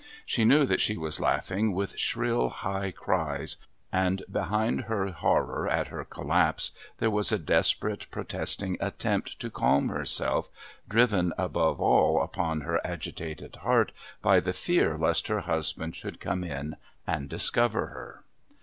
She 0.25 0.45
knew 0.45 0.65
that 0.65 0.81
she 0.81 0.97
was 0.97 1.19
laughing 1.19 1.73
with 1.73 1.95
shrill 1.99 2.49
high 2.49 2.89
cries, 2.89 3.57
and 3.91 4.23
behind 4.31 4.85
her 4.85 5.09
horror 5.09 5.67
at 5.67 5.89
her 5.89 6.03
collapse 6.03 6.71
there 6.97 7.11
was 7.11 7.31
a 7.31 7.37
desperate 7.37 8.09
protesting 8.09 8.77
attempt 8.79 9.39
to 9.41 9.51
calm 9.51 9.89
herself, 9.89 10.49
driven, 10.89 11.33
above 11.37 11.79
all, 11.79 12.23
upon 12.23 12.61
her 12.61 12.81
agitated 12.83 13.57
heart 13.57 13.91
by 14.23 14.39
the 14.39 14.53
fear 14.53 14.97
lest 14.97 15.27
her 15.27 15.41
husband 15.41 15.95
should 15.95 16.19
come 16.19 16.43
in 16.43 16.77
and 17.05 17.29
discover 17.29 17.85
her. 17.89 18.23